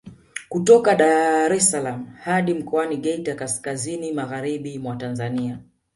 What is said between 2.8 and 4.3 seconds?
Geita kaskazini